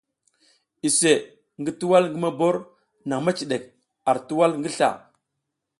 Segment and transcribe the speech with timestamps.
[0.87, 1.23] Iseʼe
[1.59, 2.55] ngi tuwal ngi mobor
[3.07, 3.63] nang mecidek
[4.09, 4.89] ar tuwal ngi sla.